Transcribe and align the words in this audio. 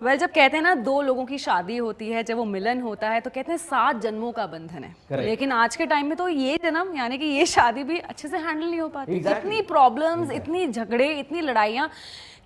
Well 0.00 0.08
well, 0.08 0.20
जब 0.20 0.30
कहते 0.30 0.56
हैं 0.56 0.62
ना 0.62 0.74
दो 0.76 1.00
लोगों 1.02 1.24
की 1.24 1.36
शादी 1.38 1.76
होती 1.76 2.08
है 2.10 2.22
जब 2.24 2.36
वो 2.36 2.44
मिलन 2.46 2.80
होता 2.80 3.10
है 3.10 3.20
तो 3.20 3.30
कहते 3.30 3.52
हैं 3.52 3.58
सात 3.58 4.00
जन्मों 4.02 4.32
का 4.32 4.46
बंधन 4.46 4.84
है 4.84 4.92
Correct. 4.92 5.24
लेकिन 5.24 5.52
आज 5.52 5.76
के 5.76 5.86
टाइम 5.86 6.06
में 6.06 6.16
तो 6.16 6.28
ये 6.28 6.56
जन्म 6.62 6.94
यानी 6.96 7.18
कि 7.18 7.26
ये 7.26 7.46
शादी 7.46 7.84
भी 7.84 7.98
अच्छे 7.98 8.28
से 8.28 8.36
हैंडल 8.38 8.66
नहीं 8.66 8.80
हो 8.80 8.88
पाती 8.88 9.12
exactly. 9.12 9.38
इतनी 9.38 9.60
प्रॉब्लम्स 9.64 10.28
exactly. 10.28 10.42
इतनी 10.42 10.66
झगड़े 10.68 11.08
इतनी 11.20 11.40
लड़ाइयाँ 11.40 11.88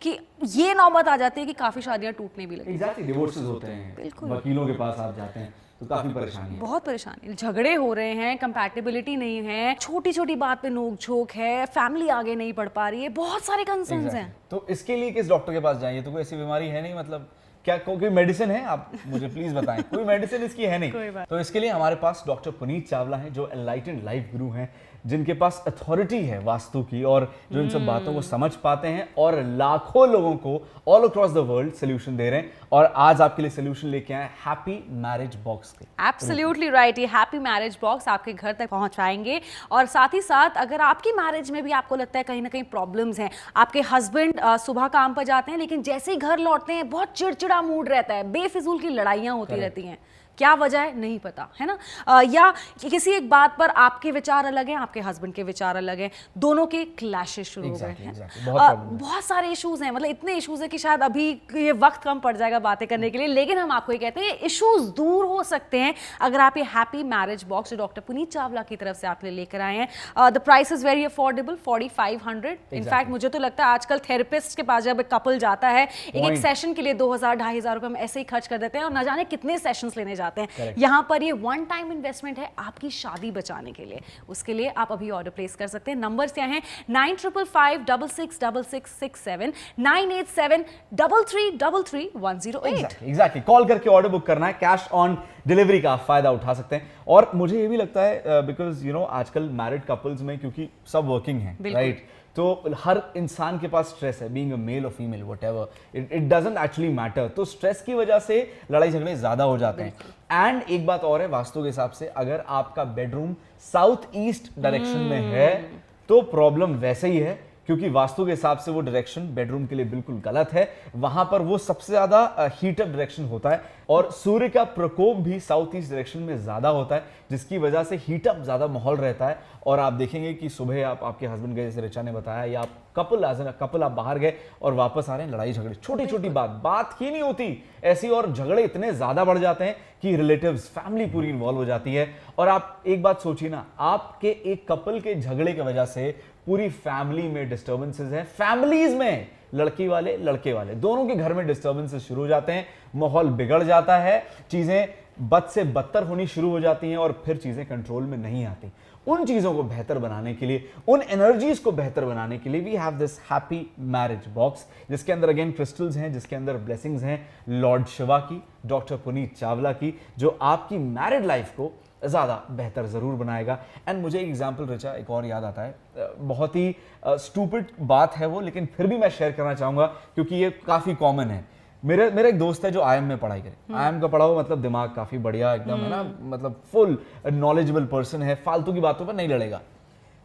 कि 0.03 0.19
ये 0.56 0.74
नौबत 0.74 1.08
आ 1.08 1.16
जाती 1.16 1.40
है 1.40 1.46
कि 1.46 1.53
काफ़ी 1.54 1.82
शादियाँ 1.82 2.12
टूटने 2.12 2.46
भी 2.46 2.56
लगती 2.56 2.79
exactly, 2.79 3.47
होते 3.47 3.67
हैं 3.67 4.10
वकीलों 4.24 4.67
के 4.67 4.72
पास 4.74 4.99
आप 4.99 5.17
जाते 5.17 5.40
हैं 5.40 5.54
तो 5.81 5.87
काफ़ी 5.87 6.13
परेशानी 6.13 6.54
है। 6.54 6.60
बहुत 6.60 6.85
परेशानी 6.85 7.35
झगड़े 7.35 7.74
हो 7.74 7.92
रहे 7.92 8.13
हैं 8.13 8.38
कंपैटिबिलिटी 8.38 9.17
नहीं 9.17 9.42
है 9.42 9.74
छोटी 9.74 10.12
छोटी 10.12 10.37
बात 10.37 10.62
पे 10.62 10.69
नोक 10.69 10.94
झोंक 11.01 11.31
है 11.31 11.67
फैमिली 11.67 12.08
आगे 12.08 12.35
नहीं 12.35 12.53
पढ़ 12.53 12.69
पा 12.69 12.88
रही 12.88 13.03
है 13.03 13.08
बहुत 13.08 13.44
सारे 13.44 13.65
कंसर्न 13.65 14.01
exactly. 14.01 14.21
हैं। 14.21 14.37
तो 14.51 14.67
इसके 14.71 14.97
लिए 14.97 15.11
किस 15.11 15.29
डॉक्टर 15.29 15.53
के 15.53 15.61
पास 15.61 15.76
जाइए? 15.76 16.02
तो 16.02 16.12
कोई 16.12 16.20
ऐसी 16.20 16.37
बीमारी 16.37 16.69
है 16.69 16.83
नहीं 16.83 16.95
मतलब 16.95 17.29
क्या 17.65 17.77
कोई 17.77 18.09
मेडिसिन 18.09 18.51
है? 18.51 18.65
आप 18.65 18.93
मुझे 19.07 19.29
प्लीज़ 19.29 19.55
बताएँ। 19.55 19.83
कोई 19.95 20.05
मेडिसिन 20.05 20.43
इसकी 20.43 20.65
है 20.65 20.79
नहीं। 20.79 21.11
तो 21.30 21.38
इसके 21.41 21.61
लिए 21.61 21.71
हमारे 21.71 21.97
पास 21.97 22.24
डॉक्टर 22.27 22.51
पुनीत 22.51 22.88
चावला 22.88 23.16
हैं 23.16 23.33
जो 23.33 23.49
एनलाइटेंड 23.49 24.05
लाइफ 24.05 24.30
गुरु 24.33 24.51
हैं। 24.51 24.74
जिनके 25.07 25.34
पास 25.34 25.62
अथॉरिटी 25.66 26.20
है 26.23 26.38
वास्तु 26.38 26.83
की 26.83 27.02
और 27.05 27.33
जो 27.52 27.61
इन 27.61 27.69
सब 27.69 27.87
बातों 27.87 28.15
को 28.15 28.23
समझ 28.23 28.51
पाते 28.55 28.88
हैं 28.88 29.09
और 29.19 29.41
लाखों 29.57 30.09
लोगों 30.09 30.34
को 30.37 30.61
all 30.88 31.09
across 31.09 31.33
the 31.33 31.38
world 31.48 31.73
solution 31.74 32.16
दे 32.16 32.29
रहे 32.30 32.41
हैं। 32.41 32.51
और 32.73 32.93
आज 32.97 33.21
आपके 33.21 33.43
लिए 33.43 33.51
सोल्यूशन 33.51 33.88
लेके 33.88 34.15
आए 34.15 34.29
हैप्पी 34.47 34.83
मैरिज 34.98 35.37
बॉक्स 35.45 35.73
के। 35.73 35.84
एब्सोल्युटली 36.09 36.69
राइट 36.71 36.98
ये 36.98 37.07
हैप्पी 37.07 37.38
मैरिज 37.38 37.79
बॉक्स 37.83 38.09
आपके 38.09 38.33
घर 38.33 38.52
तक 38.52 38.69
पहुंचाएँगे। 38.71 39.41
और 39.73 39.87
साथ 39.87 40.15
ही 40.15 40.21
साथ 40.23 40.57
अगर 40.57 40.80
आपकी 40.80 41.12
मैरिज 41.12 41.51
में 41.51 41.62
भी 41.65 41.73
आपको 41.73 41.96
लगता 41.96 42.19
है 42.19 42.24
कहीं 42.24 42.43
ना 42.43 42.49
कहीं 42.49 42.65
प्रॉब्लम्स 42.66 43.21
हैं 43.21 43.30
आपके 43.57 43.80
हस्बैंड 43.93 44.41
सुबह 44.59 44.88
काम 44.88 45.15
पर 45.15 45.24
जाते 45.24 45.52
हैं 45.52 45.59
लेकिन 45.59 45.83
जैसे 45.83 46.12
ही 46.12 46.16
घर 46.19 46.38
लौटते 46.38 46.73
हैं 46.73 46.88
बहुत 46.91 47.12
चिड़चिड़ा 47.12 47.60
मूड 47.62 47.88
रहता 47.88 48.15
है 48.15 48.30
बेफिजूल 48.33 48.79
की 48.79 48.88
लड़ाइयाँ 48.91 49.37
होती 49.37 49.55
रहती 49.55 49.83
हैं। 49.83 49.99
क्या 50.38 50.52
वजह 50.56 50.80
है? 50.80 50.99
नहीं 51.01 51.18
पता 51.18 51.49
है 51.60 51.66
ना? 51.66 51.79
आ, 52.09 52.21
या 52.23 52.52
किसी 52.82 53.13
एक 53.13 53.29
बात 53.30 53.57
पर 53.59 53.71
आपके 53.79 54.10
विचार 54.13 54.46
अलग 54.46 54.68
हैं 54.68 54.76
आपके 54.79 55.01
हस्बैंड 55.01 55.35
के 55.35 55.43
विचार 55.43 55.76
अलग 55.76 55.99
हैं 55.99 56.10
दोनों 56.38 56.66
के 56.66 56.85
क्लैशेस 56.99 57.49
शुरू 57.49 57.68
exactly, 57.68 57.82
हो 57.82 57.88
गए 57.88 58.04
हैं? 58.04 58.13
exactly, 58.13 58.46
बहुत, 58.46 58.79
बहुत 59.01 59.24
सारे 59.24 59.51
इश्यूज़ 59.52 59.85
हैं 59.85 59.90
मतलब 59.90 60.09
इतने 60.09 60.35
इश्यूज़ 60.37 60.60
हैं 60.60 60.71
कि 60.71 60.79
शायद 60.79 61.02
अभी 61.02 61.29
ये 61.57 61.73
वक्त 61.79 62.02
कम 62.02 62.21
पड़ 62.21 62.37
जाएगा 62.37 62.59
बातें 62.60 62.87
करने 62.88 63.10
के 63.10 63.18
लिए 63.18 63.26
लेकिन 63.29 63.59
हम 63.59 63.73
आपको 63.73 63.93
ये 63.93 63.98
कहते 63.98 64.20
हैं 64.20 64.38
इश्यूज़ 64.50 64.90
दूर 64.92 65.24
हो 65.26 65.42
सकते 65.44 65.78
हैं 65.78 65.94
अगर 66.20 66.41
आप 66.41 66.56
ये 66.56 66.64
हैप्पी 66.74 67.02
मैरिज 67.08 67.44
बॉक्स 67.48 67.70
जो 67.70 67.76
डॉक्टर 67.76 68.02
पुनीत 68.02 68.32
चावला 68.32 68.62
की 68.62 68.76
तरफ़ 68.76 68.96
से 68.96 69.06
आप 69.06 69.24
लेकर 69.24 69.60
आए 69.60 69.76
हैं। 69.76 69.88
The 70.32 70.38
price 70.41 70.72
is 70.72 70.86
very 70.86 71.04
affordable 71.04 71.56
forty 71.64 71.88
five 71.96 72.20
hundred 72.26 72.74
in fact 72.74 73.10
मुझे 73.10 73.28
तो 73.28 73.38
लगता 73.38 73.66
है 73.66 73.72
आजकल 73.72 73.98
थेरेपिस्ट 74.08 74.56
के 74.56 74.62
पास 74.62 74.82
जब 74.84 75.02
कपल 75.12 75.38
जाता 75.38 75.68
है 75.70 75.84
एक 75.84 76.24
एक 76.24 76.36
सेशन 76.38 76.72
के 76.74 76.82
लिए 76.82 76.94
दो 76.96 77.12
हज़ार 77.12 77.36
ढाई 77.36 77.56
हज़ार 77.58 77.74
रुपए 77.74 77.86
हम 77.86 77.96
ऐसे 77.98 78.20
ही 78.20 78.24
खर्च 78.26 78.46
कर 78.46 78.58
देते 78.58 78.78
हैं 78.78 78.84
और 78.84 78.92
ना 78.92 79.02
जाने 79.02 79.24
कितने 79.26 79.58
सेशंस 79.58 79.96
लेने 79.96 80.16
जाते 80.16 80.27
जाते 80.28 80.40
हैं। 80.40 80.74
यहाँ 80.78 81.06
पर 81.08 81.22
ये 81.22 81.32
वन 81.34 81.64
टाइम 81.64 81.92
इन्वेस्टमेंट 81.92 82.38
है 82.38 82.50
आपकी 82.58 82.90
शादी 82.92 83.30
बचाने 83.32 83.72
के 83.72 83.84
लिए। 83.84 84.00
उसके 84.28 84.54
लिए 84.54 84.68
आप 84.76 84.92
अभी 84.92 85.10
ऑर्डर 85.10 85.30
प्लेस 85.30 85.54
कर 85.56 85.66
सकते 85.68 85.90
हैं। 85.90 85.98
नंबर 85.98 86.26
क्या 86.28 86.44
है? 86.46 86.60
Nine 86.90 87.16
triple 87.16 87.44
five 87.46 87.84
double 87.88 88.08
six 88.08 88.40
double 88.42 88.62
six 88.64 88.98
six 89.00 89.20
seven 89.20 89.52
nine 89.80 90.12
eight 90.12 90.26
seven 90.28 90.64
double 90.94 91.22
three 91.30 91.50
double 91.58 91.82
three 91.82 92.10
one 92.16 92.38
zero 92.38 92.62
eight 92.66 93.02
exactly 93.02 93.42
call 93.42 93.64
करके 93.68 93.90
ऑर्डर 93.90 94.08
बुक 94.08 94.26
करना 94.26 94.46
है। 94.46 94.52
कैश 94.60 94.88
ऑन 94.92 95.16
डिलीवरी 95.46 95.80
का 95.80 95.96
फ़ायदा 96.06 96.30
उठा 96.30 96.54
सकते 96.54 96.76
हैं। 96.76 96.90
और 97.08 97.30
मुझे 97.34 97.60
ये 97.60 97.66
भी 97.68 97.76
लगता 97.76 98.02
है 98.02 98.42
बिकॉज़ 98.46 98.86
यू 98.86 98.92
नो 98.92 99.02
आजकल 99.18 99.48
मैरिड 99.58 99.84
कपल्स 99.84 100.20
में 100.22 100.38
क्योंकि 100.38 100.68
सब 100.92 101.08
वर्किंग 101.08 101.40
है 101.40 101.56
राइट 101.62 101.96
right? 101.96 102.27
तो 102.39 102.72
हर 102.78 103.00
इंसान 103.17 103.58
के 103.58 103.69
पास 103.69 103.86
स्ट्रेस 103.86 104.19
है 104.22 104.28
बीइंग 104.34 104.53
अ 104.53 104.56
मेल 104.56 104.84
और 104.86 104.91
female 104.92 105.22
whatever 105.44 105.97
it 105.97 106.28
doesn't 106.28 106.58
actually 106.58 106.92
matter 106.94 107.28
तो 107.28 107.44
स्ट्रेस 107.44 107.81
की 107.83 107.94
वजह 107.94 108.19
से 108.19 108.36
लड़ाई 108.70 108.91
झगड़े 108.91 109.14
ज़्यादा 109.17 109.44
हो 109.44 109.56
जाते 109.58 109.83
हैं। 109.83 109.94
एंड 110.33 110.62
एक 110.70 110.86
बात 110.86 111.05
और 111.05 111.20
है 111.20 111.27
वास्तु 111.28 111.62
के 111.62 111.69
हिसाब 111.69 111.91
से 111.91 112.06
अगर 112.16 112.44
आपका 112.48 112.84
बेडरूम 112.84 113.34
साउथ 113.72 114.06
ईस्ट 114.16 114.50
डायरेक्शन 114.59 114.98
में 115.00 115.21
है 115.22 115.50
hmm. 115.54 115.77
तो 116.09 116.21
प्रॉब्लम 116.22 116.75
वैसे 116.77 117.09
ही 117.09 117.19
है 117.19 117.34
क्योंकि 117.66 117.88
वास्तु 117.91 118.25
के 118.27 118.31
हिसाब 118.31 118.59
से 118.59 118.71
वो 118.71 118.81
डायरेक्शन 118.81 119.27
बेडरूम 119.34 119.66
के 119.66 119.75
लिए 119.75 119.87
बिल्कुल 119.87 120.21
गलत 120.21 120.53
है। 120.53 120.69
वहाँ 120.97 121.25
पर 121.31 121.43
वो 121.43 121.59
सबसे 121.59 121.93
ज़्यादा 121.93 122.50
हीटअप 122.54 122.87
डायरेक्शन 122.87 123.25
होता 123.25 123.50
है। 123.50 123.60
और 123.88 124.10
सूर्य 124.12 124.49
का 124.49 124.65
प्रकोप 124.65 125.16
भी 125.16 125.38
साउथ 125.41 125.75
ईस्ट 125.75 125.91
डायरेक्शन 125.91 126.19
में 126.19 126.37
ज़्यादा 126.38 126.69
होता 126.69 126.94
है 126.94 127.04
जिसकी 127.31 127.59
वजह 127.59 127.82
से 127.82 127.97
हीटअप 127.99 128.43
ज़्यादा 128.43 128.66
माहौल 128.66 128.97
रहता 128.97 129.26
है। 129.26 129.38
और 129.66 129.78
आप 129.78 129.93
देखेंगे 129.93 130.32
कि 130.34 130.49
सुबह 130.49 130.87
आप 130.87 131.00
आपके 131.04 131.26
हस्बैंड 131.26 131.54
गए 131.54 131.65
जैसे 131.65 131.81
रिचा 131.81 132.03
ने 132.03 132.12
बताया 132.12 132.44
या 132.44 132.60
आप 132.60 132.69
कपल 132.97 133.25
एज 133.25 133.41
कपल 133.60 133.82
आप 133.82 133.93
बाहर 133.93 134.19
गए 134.19 134.32
और 134.62 134.72
वापस 134.75 135.09
आ 135.09 135.16
रहे 135.16 135.27
हैं 135.27 135.32
लड़ाई 135.32 135.53
झगड़े। 135.53 135.75
छोटी 135.75 136.06
छोटी 136.06 136.28
बात 136.28 136.50
बात 136.65 136.97
ही 137.00 137.10
नहीं 137.10 137.22
होती। 137.22 137.62
ऐसी 137.84 138.09
और 138.09 138.32
झगड़े 138.32 138.62
इतने 138.65 138.93
ज़्यादा 138.93 139.25
बढ़ 139.25 139.38
जाते 139.38 139.65
हैं 139.65 139.77
कि 140.03 140.16
रिलेटिव्स 140.16 140.69
फैमिली 140.71 141.06
पूरी 141.06 141.28
इन्वॉल्व 141.28 141.59
हो 141.59 141.65
जाती 141.65 141.94
है। 141.94 142.09
और 142.38 142.48
आप 142.48 142.82
एक 142.87 143.03
बात 143.03 143.21
सोचिए 143.21 143.48
ना 143.48 143.65
आपके 143.81 144.37
एक 144.44 144.66
कपल 144.69 145.00
के 145.00 145.15
झगड़े 145.15 145.53
की 145.53 145.60
वजह 145.60 145.84
से 145.87 146.10
पूरी 146.47 146.69
फैमिली 146.71 147.28
में 147.28 147.48
डिस्टर्बेंसेस 147.48 148.12
हैं। 148.12 148.25
फैमिलीज़ 148.27 148.97
में 148.97 149.27
लड़की 149.54 149.88
वाले, 149.88 150.16
लड़के 150.16 150.53
वाले। 150.53 150.75
दोनों 150.75 151.06
के 151.06 151.14
घर 151.14 151.32
में 151.32 151.47
डिस्टर्बेंसेस 151.47 152.09
शुरू 152.09 152.20
हो 152.20 152.26
जाते 152.28 152.53
हैं, 152.53 152.66
माहौल 152.97 153.31
बिगड़ 153.31 153.62
जाता 153.62 153.97
है, 153.97 154.22
चीज़ें 154.50 154.88
बद 155.20 155.44
से 155.44 155.64
बदतर 155.64 156.03
होनी 156.03 156.26
शुरू 156.26 156.50
हो 156.50 156.60
जाती 156.60 156.91
हैं 156.91 156.97
और 156.97 157.22
फिर 157.25 157.36
चीज़ें 157.36 157.64
कंट्रोल 157.66 158.03
में 158.03 158.19
नहीं 158.19 158.44
आती। 158.47 158.70
उन 159.06 159.25
चीज़ों 159.25 159.53
को 159.54 159.62
बेहतर 159.62 159.98
बनाने 159.98 160.34
के 160.34 160.47
लिए, 160.47 160.69
उन 160.88 161.03
एनर्जीज 161.03 161.59
को 161.59 161.72
बेहतर 161.72 162.04
बनाने 162.04 162.38
के 162.38 162.50
लिए 162.50 162.60
we 162.60 162.76
have 162.76 162.92
this 162.92 163.19
happy 163.31 163.60
marriage 163.78 164.26
box 164.34 164.66
जिसके 164.91 165.12
अंदर 165.12 165.28
अगेन 165.28 165.53
क्रिस्टल्स 165.53 165.97
हैं, 165.97 166.12
जिसके 166.12 166.36
अंदर 166.36 166.56
ब्लेसिंग्स 166.56 167.03
हैं। 167.03 167.28
लॉर्ड 167.48 167.86
शिवा 167.86 168.19
की 168.20 168.42
डॉक्टर 168.66 168.97
पुनीत 168.97 169.36
चावला 169.36 169.72
की, 169.72 169.94
जो 170.19 170.38
आपकी 170.42 170.78
मैरिड 170.78 171.25
लाइफ 171.25 171.50
को 171.50 171.72
ज़्यादा 172.03 172.42
बेहतर 172.53 172.86
ज़रूर 172.86 173.14
बनाएगा। 173.16 173.59
एंड 173.88 174.00
मुझे 174.03 174.19
एक 174.20 174.26
एग्ज़ाम्पल 174.26 174.66
रचा 174.66 174.92
एक 174.94 175.10
और 175.10 175.26
याद 175.26 175.44
आता 175.44 175.62
है। 175.62 175.75
बहुत 176.19 176.56
ही 176.56 176.75
स्टूपिड 177.06 177.70
बात 177.82 178.16
है 178.16 178.26
वो 178.26 178.41
लेकिन 178.41 178.66
फिर 178.76 178.86
भी 178.86 178.98
मैं 178.98 179.09
शेयर 179.10 179.32
करना 179.32 179.54
चाहूँगा 179.54 179.86
क्योंकि 180.14 180.34
ये 180.36 180.50
काफ़ी 180.66 180.94
कॉमन 180.97 181.31
है। 181.31 181.44
मेरे 181.82 182.10
मेरा 182.10 182.28
एक 182.28 182.38
दोस्त 182.38 182.64
है 182.64 182.70
जो 182.70 182.82
आईएम 182.82 183.04
में 183.04 183.19
पढ़ाई 183.19 183.41
करे। 183.41 183.75
आई 183.75 183.84
हम्म। 183.84 184.00
का 184.00 184.06
पढ़ा 184.06 184.25
हुआ 184.25 184.38
मतलब 184.38 184.62
दिमाग 184.62 184.94
काफ़ी 184.94 185.19
बढ़िया 185.20 185.53
एकदम 185.54 185.76
है 185.76 185.91
ना? 185.91 185.98
हम्म। 185.98 186.31
मतलब 186.31 186.60
फुल 186.72 186.98
नॉलेजेबल 187.26 187.84
पर्सन 187.86 188.22
है 188.22 188.34
फालतू 188.44 188.72
की 188.72 188.80
बातों 188.80 189.06
पर 189.06 189.15
नहीं 189.15 189.28
लड़ेगा। 189.28 189.60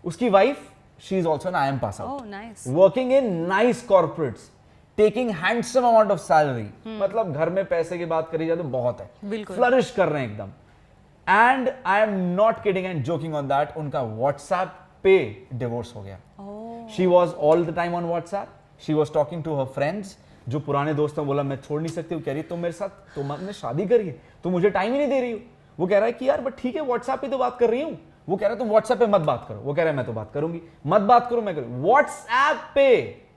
उसकी 0.04 0.30
wife 0.30 0.70
she 1.00 1.18
is 1.18 1.28
also 1.28 1.50
an 1.50 1.56
I 1.56 1.70
am 1.70 1.78
pass 1.80 2.02
out 2.02 2.68
working 2.70 3.12
in 3.12 3.32
nice 3.48 3.82
corporates 3.86 4.50
taking 4.98 5.30
handsome 5.34 5.80
amount 5.82 6.12
of 6.12 6.20
salary 6.22 6.68
मतलब 6.98 7.34
घर 7.34 7.50
में 7.50 7.64
पैसे 7.66 7.98
की 7.98 8.06
बात 8.08 8.30
करी 8.32 8.48
जाए 8.48 8.58
तो 8.58 8.64
बहुत 8.64 9.02
है। 9.02 9.44
फ्लरिश 9.46 9.92
कर 9.92 10.10
रहे 10.10 10.22
हैं 10.22 10.32
एकदम। 10.32 10.52
And 11.28 11.70
I 11.86 12.02
am 12.02 12.14
not 12.36 12.62
kidding 12.64 12.86
and 12.86 13.04
joking 13.04 13.36
on 13.36 13.48
that 13.48 13.78
उनका 13.78 14.02
व्हाट्सएप 14.02 14.74
पे 15.04 15.18
डिवोर्स 15.54 15.96
हो 15.96 16.02
गया। 16.02 16.18
She 16.96 17.06
was 17.06 17.34
all 17.34 17.66
the 17.66 17.76
time 17.76 17.96
on 17.96 18.06
WhatsApp 18.06 18.48
she 18.86 18.94
was 18.94 19.14
talking 19.14 19.44
to 19.44 19.56
her 19.56 19.66
friends 19.74 20.18
जो 20.50 20.60
पुराने 20.60 20.94
दोस्त 20.94 21.18
हैं 21.20 21.26
बोला 21.28 21.44
मैं 21.44 21.58
छोड़ 21.58 21.82
नहीं 21.82 21.92
सकती 21.92 22.20
कह 22.20 22.34
रही 22.34 22.42
तुम 22.44 22.60
मेरे 22.60 22.74
साथ 22.74 22.90
तुम 23.16 23.34
अपने 23.34 23.54
शादी 23.54 23.86
करी 23.86 24.08
है 24.08 24.16
तुम 24.44 24.52
मुझे 24.52 24.70
टाइम 24.70 24.92
ही 24.94 24.98
नहीं 24.98 25.10
दे 25.10 25.20
रही 25.22 25.32
हो। 25.32 25.40
वो 25.80 25.88
कह 25.88 25.98
रहा 25.98 26.06
है 26.06 26.12
कि 26.12 26.30
यार 26.30 26.42
बट 26.42 26.58
ठीक 26.58 26.76
है 26.76 26.82
व्हाट्सएप 26.82 27.20
पे 27.20 27.28
तो 27.28 27.38
बात 27.38 27.58
कर 27.60 27.70
रही 27.70 27.82
हूँ। 27.82 27.98
वो 28.30 28.36
कह 28.38 28.46
रहा 28.46 28.54
है 28.54 28.60
तुम 28.60 28.70
व्हाट्सएप 28.70 29.00
पे 29.00 29.08
मत 29.08 29.22
बात 29.22 29.46
करो। 29.48 29.60
वो 29.60 29.74
कह 29.74 29.82
रहा 29.82 29.92
है 29.92 29.98
मैं 29.98 30.06
तो 30.06 30.14
बात 30.14 30.32
करूँगी। 30.34 30.62
मत 30.88 31.02
बात 31.02 31.30
करो 31.30 31.42
मैं 31.42 31.56
करूँ। 31.56 31.82
व्हाट्सएप 31.84 32.72
पे 32.76 32.90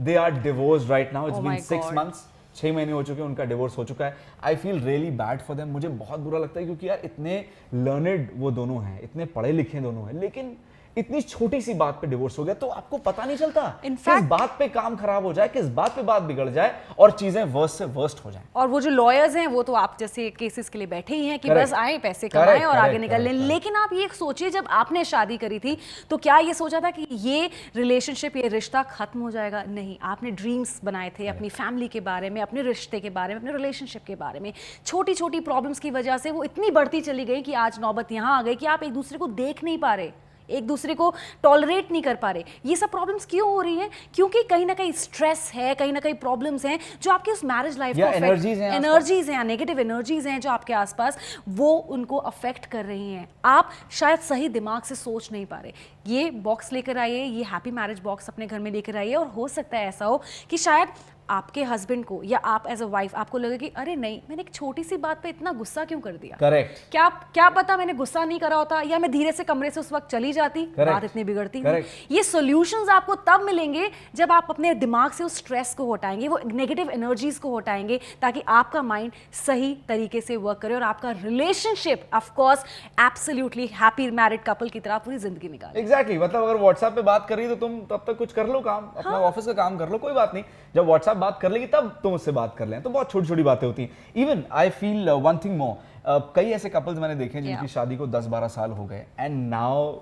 they 0.03 0.15
are 0.17 0.31
divorce 0.43 0.89
right 0.91 1.13
now 1.13 1.29
it's 1.29 1.39
been 1.39 1.57
six 1.63 1.93
months 1.93 2.25
छह 2.57 2.73
महीने 2.73 2.93
हो 2.93 3.03
चुके 3.03 3.21
हैं, 3.21 3.29
उनका 3.29 3.45
डिवोर्स 3.45 3.79
हो 3.79 3.85
चुका 3.85 4.07
है। 4.07 4.17
I 4.45 4.57
feel 4.57 4.81
really 4.81 5.11
bad 5.11 5.41
for 5.41 5.57
them 5.57 5.69
मुझे 5.69 5.89
बहुत 5.89 6.21
बुरा 6.21 6.39
लगता 6.39 6.61
है 6.61 6.67
क्योंकि 6.67 6.89
यार 6.89 7.01
इतने 7.05 7.45
लर्नड 7.75 8.31
वो 8.37 8.51
दोनों 8.51 8.83
हैं, 8.85 9.01
इतने 9.03 9.25
पढ़े 9.27 9.53
लिखे 9.53 9.81
दोनों 9.81 10.07
हैं। 10.07 10.13
लेकिन 10.13 10.57
इतनी 10.97 11.21
छोटी 11.23 11.61
सी 11.61 11.75
बात 11.75 11.99
पे 12.01 12.07
डिवोर्स 12.07 12.39
हो 12.39 12.45
गया 12.45 12.55
तो 12.55 12.69
आपको 12.69 12.99
पता 12.99 13.25
नहीं 13.25 13.37
चलता 13.37 13.63
Fact, 13.81 14.05
किस 14.05 14.23
बात 14.29 14.57
पे 14.59 14.69
काम 14.69 14.97
खराब 14.97 15.27
हो 15.27 15.33
जाए 15.33 15.49
किस 15.49 15.69
बात 15.71 15.97
पे 15.97 16.03
बात 16.03 16.23
बिगड़ 16.23 16.49
जाए 16.51 16.75
और 16.99 17.11
चीज़ें 17.13 17.43
वर्स्ट 17.45 17.79
से 17.79 17.85
वर्स्ट 17.97 18.25
हो 18.25 18.31
जाए। 18.31 18.43
और 18.57 18.69
वो 18.69 18.81
जो 18.81 18.91
लॉयर्स 18.91 19.37
हैं 19.37 19.47
वो 19.47 19.63
तो 19.63 19.73
आप 19.75 19.97
जैसे 20.01 20.29
केसेस 20.31 20.69
के 20.69 20.79
लिए 20.79 20.87
बैठे 20.87 21.15
ही 21.15 21.27
हैं 21.27 21.39
कि 21.39 21.49
correct. 21.49 21.63
बस 21.63 21.73
आए 21.75 21.99
पैसे 21.99 22.29
कमाएँ 22.29 22.65
और 22.65 22.77
आगे 22.77 22.99
निकल 22.99 23.23
लें। 23.23 23.33
लेकिन 23.33 23.77
आप 23.77 23.93
ये 23.93 24.09
सोचिए 24.15 24.51
जब 24.51 24.67
आपने 24.71 25.05
शादी 25.05 25.37
करी 25.37 25.59
थी 25.59 25.77
तो 26.11 26.17
क्या 26.19 26.39
ये 26.39 26.55
सोचा 26.55 26.81
था 26.81 26.91
कि 26.91 27.07
ये 27.13 27.51
रिलेशनशिप 27.77 28.37
ये 28.37 28.49
रिश्ता 28.49 28.83
खत्म 28.83 29.21
हो 29.21 29.31
जाएगा? 29.31 29.63
नहीं। 29.69 29.97
आपने 30.03 30.31
ड्रीम्स 30.33 30.81
बनाए 30.85 31.11
थे 31.19 31.29
अपनी 31.29 31.49
फैमिली 31.51 31.89
के 31.89 32.01
बारे 32.03 32.31
में 32.31 32.43
अपने 32.43 32.63
रिश्ते 32.63 33.01
के 33.01 33.11
बारे 33.11 33.35
में 33.35 33.41
अपने 33.41 33.53
रिलेशनशिप 33.53 34.05
के 34.07 34.15
बारे 34.17 34.41
में। 34.41 34.53
छोटी 34.87 35.15
छोटी 35.15 35.41
प्रॉब्लम्स 35.41 35.81
की 35.81 35.91
वजह 35.91 36.19
से 36.19 36.31
वो 36.31 36.45
इतनी 36.45 36.71
बढ़ती 36.71 37.01
चली 37.01 37.25
गई 37.25 37.43
कि 37.43 37.53
आज 37.55 37.79
नौबत 37.81 38.13
यहाँ 38.13 38.39
आ 38.39 38.43
गई 38.43 38.55
कि 38.55 38.67
आप 38.67 38.83
एक 38.83 38.93
दूसरे 38.93 39.19
को 39.19 39.27
देख 39.27 39.65
नहीं 39.65 39.79
पा 39.79 39.95
रहे। 39.95 40.13
एक 40.51 40.67
दूसरे 40.67 40.95
को 40.95 41.13
टॉलरेट 41.43 41.91
नहीं 41.93 42.03
कर 42.03 42.15
पा 42.15 42.31
रहे। 42.31 42.45
ये 42.67 42.77
सब 42.77 42.91
प्रॉब्लम्स 42.91 43.27
क्यों 43.27 43.49
हो 43.49 43.61
रही 43.61 43.77
हैं? 43.77 43.91
क्योंकि 44.15 44.43
कहीं 44.43 44.67
ना 44.67 44.75
कहीं 44.75 44.93
स्ट्रेस 44.95 45.51
है 45.55 45.75
कहीं 45.75 45.93
ना 45.93 46.01
कहीं 46.01 46.15
प्रॉब्लम्स 46.17 46.65
हैं 46.65 46.79
जो 47.03 47.11
आपके 47.11 47.33
उस 47.33 47.45
मैरिज 47.45 47.79
लाइफ 47.79 47.97
को 47.97 48.03
एनर्जीज 48.07 48.59
हैं 48.59 48.73
एनर्जीज 48.75 49.31
हैं 49.31 49.45
नेगेटिव 49.45 49.81
एनर्जीज 49.81 50.27
हैं 50.27 50.41
जो 50.41 50.51
आपके 50.51 50.73
आसपास 50.75 51.19
वो 51.49 51.73
उनको 51.77 52.17
अफेक्ट 52.17 52.67
कर 52.67 52.85
रही 52.85 53.13
हैं। 53.13 53.29
आप 53.45 53.71
शायद 53.91 54.21
सही 54.21 54.49
दिमाग 54.49 54.83
से 54.83 54.95
सोच 54.95 55.31
नहीं 55.33 55.47
पा 55.47 55.57
रहे। 55.57 55.73
ये 56.07 56.31
बॉक्स 56.31 56.73
लेकर 56.73 56.99
आइए 56.99 57.25
ये 57.25 57.43
हैप्पी 57.45 57.71
मैरिज 57.71 58.01
बॉक्स 58.01 58.29
अपने 58.29 58.47
घर 58.47 58.59
में 58.59 58.71
लेकर 58.71 58.97
आइए 58.97 59.15
और 59.15 59.27
हो 59.27 59.49
सकता 59.49 59.79
है 59.79 59.89
ऐसा 59.89 60.05
हो 60.05 60.23
कि 60.51 60.57
शायद 60.59 60.89
आपके 61.31 61.63
हस्बैंड 61.65 62.05
को 62.05 62.21
या 62.25 62.39
आप 62.47 62.67
एज 62.71 62.83
अ 62.83 62.87
वाइफ 62.87 63.15
आपको 63.15 63.39
लगे 63.39 63.57
कि 63.59 63.69
अरे 63.77 63.95
नहीं 63.97 64.21
मैंने 64.29 64.43
एक 64.43 64.53
छोटी 64.55 64.85
सी 64.85 64.97
बात 64.97 65.23
पे 65.23 65.29
इतना 65.29 65.53
गुस्सा 65.53 65.85
क्यों 65.85 66.01
कर 66.01 66.17
दिया 66.17 66.37
करेक्ट 66.41 66.91
क्या 66.91 67.09
क्या 67.35 67.49
पता 67.51 67.77
मैंने 67.77 67.95
गुस्सा 67.95 68.25
नहीं 68.25 68.39
करा 68.39 68.57
होता 68.57 68.81
या 68.83 68.99
मैं 68.99 69.11
धीरे 69.11 69.33
से 69.33 69.45
कमरे 69.45 69.71
से 69.71 69.81
उस 69.81 69.93
वक्त 69.93 70.09
चली 70.11 70.33
जाती 70.33 70.65
Correct. 70.67 70.91
बात 70.91 71.05
इतनी 71.05 71.25
बिगड़ती 71.25 71.63
Correct. 71.63 71.87
ये 72.11 72.23
सॉल्यूशंस 72.23 72.89
आपको 72.89 73.15
तब 73.27 73.43
मिलेंगे 73.43 73.91
जब 74.15 74.33
आप 74.33 74.47
अपने 74.51 74.75
दिमाग 74.77 75.11
से 75.13 75.25
उस 75.25 75.37
स्ट्रेस 75.39 75.75
को 75.75 75.93
हटाएँगे 75.93 76.29
वो 76.29 76.41
नेगेटिव 76.53 76.91
एनर्जीज 76.91 77.39
को 77.39 77.57
हटाएँगे 77.57 78.01
ताकि 78.23 78.43
आपका 78.49 78.83
माइंड 78.85 79.13
सही 79.47 79.75
तरीके 79.89 80.21
से 80.21 80.37
वर्क 80.39 80.59
करे 80.59 80.75
और 80.75 80.83
आपका 80.85 81.11
relationship 81.23 82.09
of 82.15 82.31
course 82.37 82.65
absolutely 83.01 83.67
happy 83.75 84.11
married 84.13 84.43
couple 84.45 84.69
की 84.69 84.81
तरह 84.81 84.99
पूरी 84.99 85.19
ज़िंदगी 85.19 85.49
निकाले 85.49 85.81
एग्जैक्टली 85.81 86.15
exactly. 86.15 86.29
मतलब 86.29 86.49
अगर 86.49 86.61
व्हाट्सएप 86.61 86.93
पे 86.93 87.03
बात 87.03 87.27
कर 87.29 87.37
रही 87.37 87.49
तो 87.49 87.57
तुम 87.57 87.79
तब 87.91 88.05
तक 88.07 88.19
कुछ 88.19 88.33
कर 88.33 88.47
लो 88.47 88.61
काम 88.61 88.91
अपना 88.97 89.11
हाँ। 89.11 89.21
ऑफ़िस 89.23 89.47
का 89.47 89.53
काम 89.55 89.79
कर 89.79 89.89
लो 89.89 89.99
कोई 89.99 90.13
बात 90.13 90.35
नहीं 90.35 90.45
जब 90.75 90.87
व्हाट्सएप 90.87 91.16
बात 91.17 91.39
कर 91.41 91.51
लेगी 91.53 91.67
तब 91.67 91.89
तुम 92.03 92.15
उससे 92.15 92.33
बात 92.33 92.57
कर 92.57 92.67
लें। 92.67 92.81
तो 92.83 92.91
बहुत 92.91 93.11
छोटी 93.11 93.27
छोटी 93.29 93.43
बातें 93.43 93.67
होती 93.67 93.83
हैं। 93.83 93.91
Even 94.17 94.45
I 94.53 94.71
feel 94.73 95.11
one 95.11 95.39
thing 95.45 95.57
more 95.59 96.33
कई 96.35 96.51
ऐसे 96.53 96.69
कपल्स 96.71 96.99
मैंने 96.99 97.15
देखे 97.15 97.39
हैं 97.39 97.45
जिनकी 97.45 97.61
Yeah. 97.61 97.75
शादी 97.75 97.97
को 97.97 98.07
10-12 98.09 98.49
साल 98.49 98.71
हो 98.73 98.85
गए। 98.87 99.05
And 99.21 99.49
now 99.51 99.95